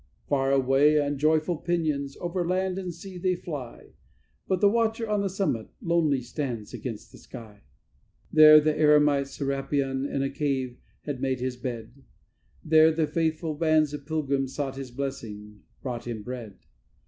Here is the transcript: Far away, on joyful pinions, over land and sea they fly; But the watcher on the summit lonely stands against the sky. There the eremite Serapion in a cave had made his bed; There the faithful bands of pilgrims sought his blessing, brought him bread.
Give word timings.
Far 0.27 0.51
away, 0.51 0.99
on 0.99 1.19
joyful 1.19 1.57
pinions, 1.57 2.17
over 2.19 2.43
land 2.43 2.79
and 2.79 2.91
sea 2.91 3.19
they 3.19 3.35
fly; 3.35 3.91
But 4.47 4.59
the 4.59 4.67
watcher 4.67 5.07
on 5.07 5.21
the 5.21 5.29
summit 5.29 5.67
lonely 5.79 6.21
stands 6.21 6.73
against 6.73 7.11
the 7.11 7.19
sky. 7.19 7.61
There 8.33 8.59
the 8.59 8.73
eremite 8.73 9.27
Serapion 9.27 10.07
in 10.07 10.23
a 10.23 10.29
cave 10.31 10.79
had 11.03 11.21
made 11.21 11.39
his 11.39 11.55
bed; 11.55 12.03
There 12.65 12.91
the 12.91 13.05
faithful 13.05 13.53
bands 13.53 13.93
of 13.93 14.07
pilgrims 14.07 14.55
sought 14.55 14.75
his 14.75 14.89
blessing, 14.89 15.61
brought 15.83 16.07
him 16.07 16.23
bread. 16.23 16.57